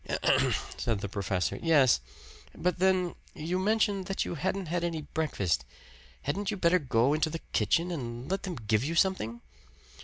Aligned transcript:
"Ahem!" 0.23 0.55
said 0.77 1.01
the 1.01 1.07
professor. 1.07 1.59
"Yes. 1.61 1.99
But 2.55 2.79
then 2.79 3.13
you 3.35 3.59
mentioned 3.59 4.07
that 4.07 4.25
you 4.25 4.33
hadn't 4.33 4.65
had 4.65 4.83
any 4.83 5.03
breakfast. 5.03 5.63
Hadn't 6.23 6.49
you 6.49 6.57
better 6.57 6.79
go 6.79 7.13
into 7.13 7.29
the 7.29 7.37
kitchen 7.53 7.91
and 7.91 8.27
let 8.27 8.41
them 8.41 8.55
give 8.55 8.83
you 8.83 8.95
something?" 8.95 9.41